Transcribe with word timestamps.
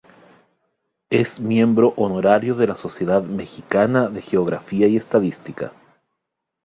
Es 1.11 1.39
miembro 1.39 1.89
honorario 1.95 2.55
de 2.55 2.65
la 2.65 2.75
Sociedad 2.75 3.21
Mexicana 3.21 4.07
de 4.09 4.23
Geografía 4.23 4.87
y 4.87 4.97
Estadística. 4.97 5.73